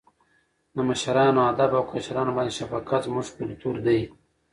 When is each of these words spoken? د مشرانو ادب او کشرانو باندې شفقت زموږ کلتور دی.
د 0.75 0.77
مشرانو 0.89 1.39
ادب 1.51 1.71
او 1.77 1.83
کشرانو 1.91 2.35
باندې 2.37 2.53
شفقت 2.59 3.01
زموږ 3.07 3.25
کلتور 3.37 3.75
دی. 3.85 3.99